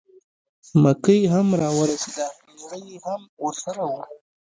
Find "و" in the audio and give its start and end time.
3.91-3.93